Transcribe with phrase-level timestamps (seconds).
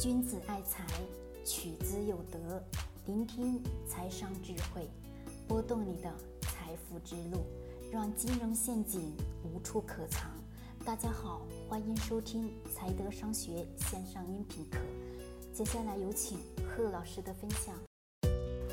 [0.00, 0.84] 君子爱财，
[1.44, 2.60] 取之有德。
[3.06, 4.90] 聆听财商智慧，
[5.46, 7.44] 拨动你的财富之路，
[7.92, 10.32] 让金融陷阱无处可藏。
[10.84, 14.78] 大家好，欢迎收听财德商学线上音频课。
[15.52, 17.93] 接下来有请贺老师的分享。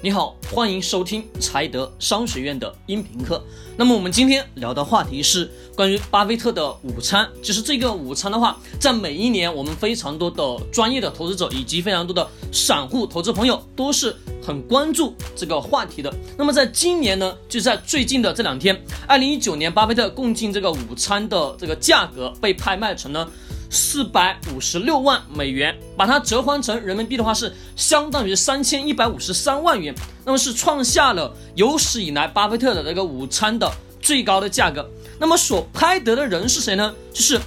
[0.04, 3.39] 你好，欢迎收听财德商学院的音频课。
[3.77, 7.29] 那么我们今天聊的话题是关于巴菲特的午餐。
[7.43, 16.11] 其实这个午餐的话，在每一年我们非常多的专业的投资者以及非常多的散户投资朋友都是很关注这个话题的。
[16.36, 18.75] 那么在今年呢，就在最近的这两天，
[19.08, 23.30] 二零一九年巴菲特共进这个午餐的这个价格被拍卖成了。
[23.71, 33.71] 四百五十六万美元，把它折换成人民币的话是相当于三千一百五十三万元，那么是创下了有史以来巴菲特的这个午餐的
[34.02, 34.88] 最高的价格。
[35.17, 36.94] 那么所拍得的人是谁呢？
[37.13, 37.39] 就是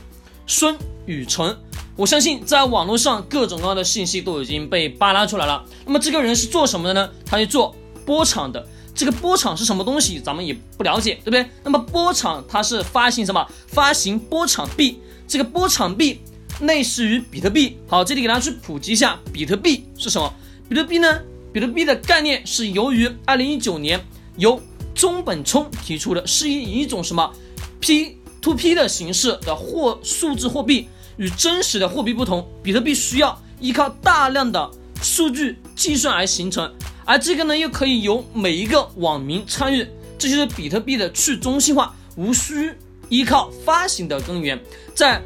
[0.47, 0.75] 孙
[1.05, 1.55] 宇晨。
[1.95, 5.65] 我相信在网络上各种各样的信息都已经被扒拉出来了。
[5.85, 7.11] 那么这个人是做什么的呢？
[7.27, 8.67] 他是做波场的。
[8.95, 10.19] 这个波场是什么东西？
[10.21, 11.47] 咱们也不了解，对不对？
[11.63, 13.47] 那么波场它是发行什么？
[13.67, 15.01] 发行波场币。
[15.27, 16.21] 这个波场币
[16.61, 20.33] 类似于比特币，好，这里给大家去普及一下，比特币是什么？
[20.69, 21.21] 比特币呢？
[21.53, 24.01] 比特币的概念是由于二零一九年
[24.37, 24.61] 由
[24.95, 27.33] 中本聪提出的，是以一种什么
[27.81, 36.73] P to P 的形式的货数字货币，与真实的货币不同，比特币需要依靠大量的数据计算而形成，
[37.05, 39.87] 而这个呢又可以由每一个网民参与，
[40.19, 42.73] 这就是比特币的去中心化，无需。
[43.09, 44.59] 依靠发行的根源，
[44.95, 45.23] 在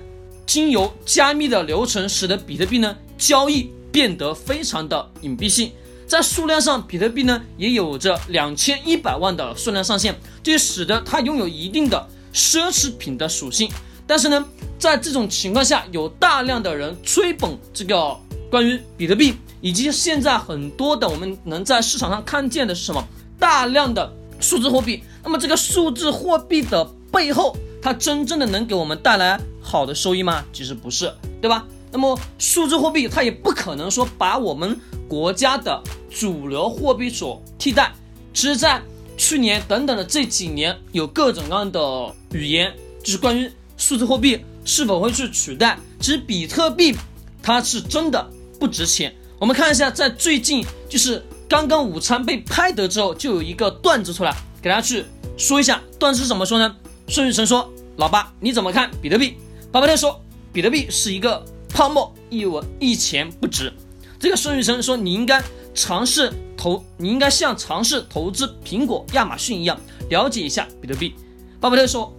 [0.47, 5.73] 经由加密的流程，使得比特币呢交易变得非常的隐蔽性。
[6.07, 13.71] 在数量上，比特币呢也有着两千一百万的数量上限，这使得它拥有一定的奢侈品的属性。
[14.07, 14.43] 但是呢，
[14.79, 18.17] 在这种情况下，有大量的人吹捧这个
[18.51, 23.07] 关于比特币，以及现在很多的我们能在市场上看见的是什么？
[23.39, 25.03] 大量的数字货币。
[25.23, 26.83] 那么这个数字货币的
[27.13, 30.45] 背后，它真正的能给我们带来好的收益吗？
[30.53, 31.67] 其实不是，对吧？
[31.91, 34.79] 那么数字货币它也不可能说把我们
[35.09, 37.93] 国家的主流货币所替代。
[38.35, 38.83] 其实，在
[39.17, 42.73] 去年等等的这几年，有各种各样的语言，
[43.03, 45.79] 就是关于数字货币是否会去取代。
[45.99, 46.95] 其实比特币
[47.43, 49.15] 它是真的不值钱。
[49.39, 55.05] 我们看一下，在最近就是刚刚午餐被拍得之后，就有一个段子出来，给大家去
[55.37, 56.77] 说一下段子是怎么说呢？
[57.11, 59.39] 孙宇晨说：“老爸，你怎么看比特币？”
[59.73, 60.21] 巴菲特说
[60.53, 63.73] ：“比特币是一个泡沫，一文一钱不值。”
[64.21, 65.43] 这个孙宇晨说：“你应该
[65.75, 69.81] 尝试投，你应该像尝试投资苹果、亚马逊一样，
[70.11, 71.15] 了解一下比特币。”
[71.59, 72.15] 巴菲特说：“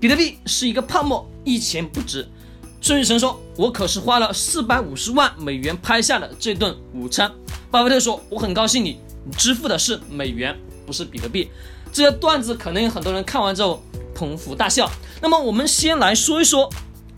[0.00, 2.26] 比特币是一个泡沫，一钱不值。”
[2.80, 7.30] 孙宇晨说：“我可是花了四百五十万美元拍下的这顿午餐。”
[7.70, 11.50] 巴菲特说：“我很高兴你，你支付的是美元，不是比特币。”
[11.92, 13.82] 这个段子可能有很多人看完之后。
[14.20, 14.90] 捧腹大笑。
[15.22, 16.68] 那么我们先来说一说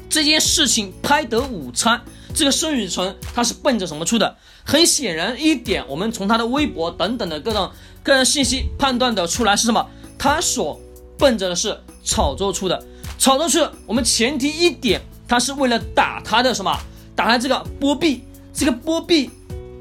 [0.09, 2.01] 这件事情拍得午餐，
[2.33, 4.37] 这个孙宇辰他是奔着什么出的？
[4.65, 7.73] 很显然一点，我们从他的微博等等的各种
[8.05, 9.85] 个人信息判断的出来是什么？
[10.17, 10.81] 他所
[11.19, 12.87] 奔着的是炒作出的。
[13.19, 16.79] 炒作出，我们前提一点，他是为了打他的什么？
[17.17, 18.23] 打他这个波币。
[18.55, 19.29] 这个波币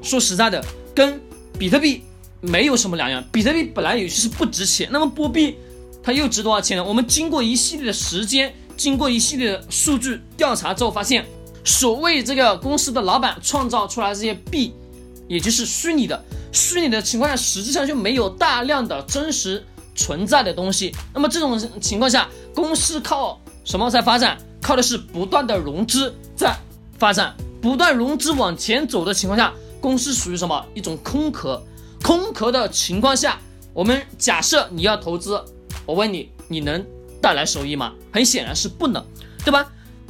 [0.02, 1.20] 说实在的，跟
[1.56, 2.02] 比特币
[2.40, 3.22] 没有什么两样。
[3.30, 5.56] 比特币本来也就是不值钱，那么波币。
[6.02, 6.84] 它又值多少钱呢？
[6.84, 11.24] 我们经过一系列的时间，经过一系列的数据调查之后，发现，
[11.64, 14.74] 所谓这个公司的老板创造出来这些币，
[15.28, 16.20] 也就是虚拟的，
[16.50, 19.64] 虚拟的情况下，实际上就没有大量的真实
[19.94, 20.92] 存在的东西。
[21.14, 24.36] 那么这种情况下，公司靠什么在发展？
[24.60, 26.56] 靠的是不断的融资在
[26.98, 30.66] 发展，不断融资往前走的情况下，公司属于什么？
[30.74, 31.62] 一种空壳。
[32.02, 33.38] 空壳的情况下，
[33.72, 35.40] 我们假设你要投资。
[35.84, 36.84] 我问你，你能
[37.20, 37.92] 带来收益吗？
[38.12, 39.04] 很显然是不能，
[39.44, 39.66] 对吧？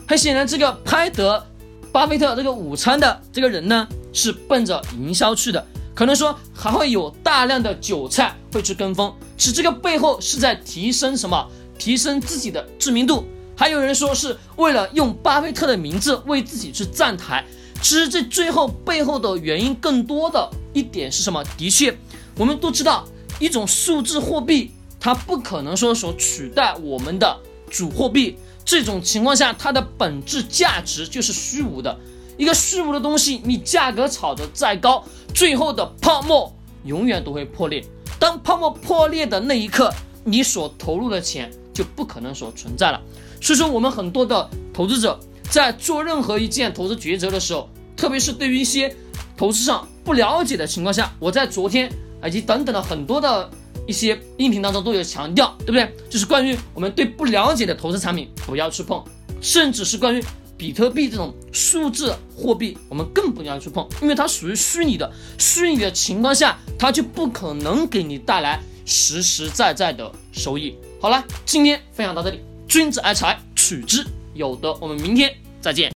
[0.07, 1.47] 很显然，这个拍得
[1.91, 5.65] 巴菲特这个午餐的这个人呢，是奔着营销去的，
[5.95, 11.49] 可能说还会有大量的韭菜会去跟风，使这个背后是在提升什么？
[11.79, 13.25] 提升自己的知名度。
[13.57, 17.45] 还有人说是为了用巴菲特的名字为自己去站台。
[17.81, 21.43] 其实这最后背后的原因更多的一点是什么？
[21.57, 21.97] 的确，
[22.37, 23.05] 我们都知道
[23.41, 24.71] 一种数字货币。
[25.03, 27.37] 它不可能说所取代我们的
[27.69, 31.99] 主货币，这种情况下，它的本质价值就是虚无的。
[32.39, 35.05] 一个虚无的东西，你价格炒得再高，
[35.35, 36.55] 最后的泡沫
[36.85, 37.85] 永远都会破裂。
[38.21, 43.03] 当泡沫破裂的那一刻，你所投入的钱就不可能所存在了。
[43.41, 45.19] 所以说，我们很多的投资者
[45.51, 48.95] 在做任何一件投资抉择的时候，特别是对于一些
[49.37, 51.93] 投资上不了解的情况下，我在昨天
[52.25, 53.51] 以及等等的很多的
[53.93, 55.95] 一些音频当中都有强调，对不对？
[56.09, 59.05] 就是关于我们对不了解的投资产品不要去碰，
[59.43, 60.25] 甚至是关于
[60.57, 70.75] 比特币这种数字货币，我们更不要去碰，因为它属于虚拟的，虚拟的情况下，它就不可能给你带来实实在在的收益。
[70.99, 74.75] 好了，今天分享到这里，君子爱财，取之有德。
[74.81, 75.31] 我们明天
[75.61, 75.91] 再见。